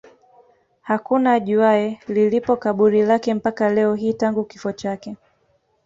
[0.81, 5.17] Hakuna ajuaye lilipo kaburi lake mpaka leo hii tangu kifo chake